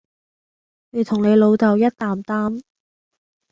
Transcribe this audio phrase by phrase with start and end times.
[0.89, 2.63] 你同你老豆一擔擔